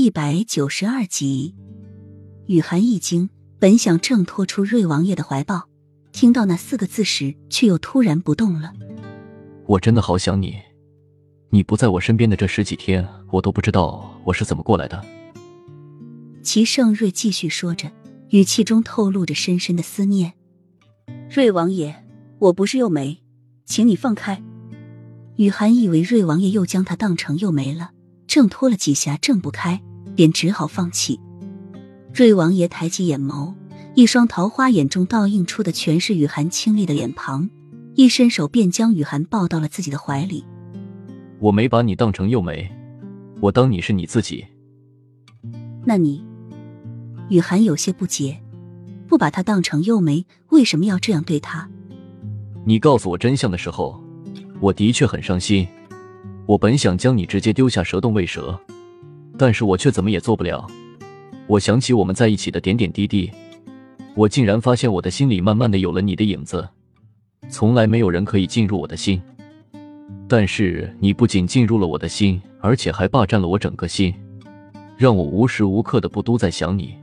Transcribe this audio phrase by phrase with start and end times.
[0.00, 1.54] 第一百九十二集，
[2.46, 5.68] 雨涵一惊，本想挣脱出瑞王爷的怀抱，
[6.10, 8.72] 听到那四个字时，却又突然不动了。
[9.66, 10.56] 我真的好想你，
[11.50, 15.04] 你不在我身边的这十几天，我都不知道我是怎么过来的。
[16.42, 17.92] 齐盛瑞继续说着，
[18.30, 20.32] 语气中透露着深深的思念。
[21.30, 21.94] 瑞王爷，
[22.38, 23.22] 我不是幼梅，
[23.66, 24.42] 请你放开。
[25.36, 27.90] 雨涵以为瑞王爷又将她当成幼梅了。
[28.26, 29.82] 挣脱了几下，挣不开，
[30.20, 31.18] 便只好放弃。
[32.12, 33.54] 瑞王爷抬起眼眸，
[33.94, 37.48] 一双桃花眼中倒映出的全是雨涵清丽的脸庞，
[37.94, 40.44] 一伸手便将雨涵抱到了自己的怀里。
[41.38, 42.70] 我没把你当成幼梅，
[43.40, 44.44] 我当你是你自己。
[45.86, 46.22] 那你？
[47.30, 48.42] 雨涵有些不解，
[49.08, 51.66] 不把她当成幼梅，为什么要这样对她？
[52.66, 53.98] 你告诉我真相的时候，
[54.60, 55.66] 我的确很伤心。
[56.44, 58.60] 我本想将你直接丢下蛇洞喂蛇，
[59.40, 60.66] 但是我却怎么也做不了。
[61.46, 63.30] 我想起我们在一起的点点滴滴，
[64.14, 66.68] 我竟然发现我的心里慢慢的有了你的影子。
[67.48, 69.18] 从来没有人可以进入我的心，
[70.28, 74.14] 但是你不仅进入了我的心，而且还霸占了我整个心，
[74.98, 76.94] 让我无时无刻的不都在想你。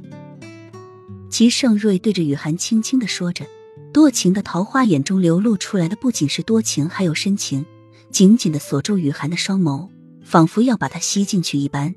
[1.32, 3.48] 齐盛瑞对着雨涵轻轻的说着，
[3.92, 7.66] 多情的桃花眼中流露出来的不仅是多情，还有深情。
[8.12, 9.90] 紧紧的锁住雨涵的双眸，
[10.22, 11.96] 仿佛要把她吸进去一般。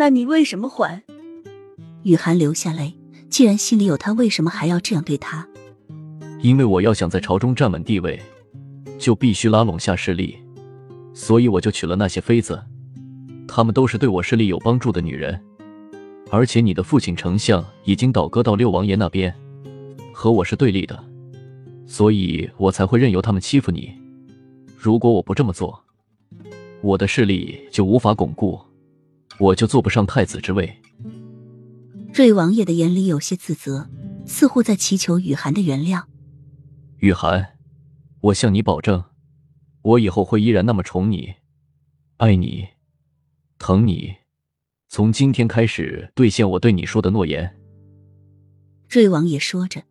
[0.00, 1.02] 那你为什么还？
[2.04, 2.96] 雨涵流下泪。
[3.28, 5.46] 既然心里有他，为什么还要这样对他？
[6.40, 8.18] 因为我要想在朝中站稳地位，
[8.98, 10.38] 就必须拉拢下势力，
[11.12, 12.62] 所以我就娶了那些妃子，
[13.46, 15.38] 她们都是对我势力有帮助的女人。
[16.30, 19.34] 而且你的父亲丞相已经倒戈到六王爷那边，
[20.14, 20.98] 和我是对立的，
[21.86, 23.92] 所以我才会任由他们欺负你。
[24.78, 25.84] 如果我不这么做，
[26.80, 28.58] 我的势力就无法巩固，
[29.40, 30.80] 我就坐不上太子之位。
[32.12, 33.88] 瑞王爷的眼里有些自责，
[34.26, 36.04] 似乎在祈求雨涵的原谅。
[36.98, 37.56] 雨涵，
[38.20, 39.02] 我向你保证，
[39.82, 41.34] 我以后会依然那么宠你、
[42.18, 42.68] 爱你、
[43.58, 44.16] 疼你，
[44.88, 47.56] 从今天开始兑现我对你说的诺言。
[48.90, 49.82] 瑞王爷说着，